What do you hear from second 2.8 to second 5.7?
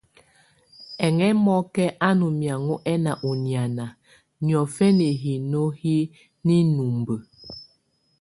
ɛna ɔ niana, niɔfɛnɛ hino